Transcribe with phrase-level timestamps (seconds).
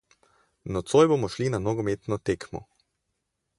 [0.77, 2.65] Nocoj bomo šli na nogometno tekmo.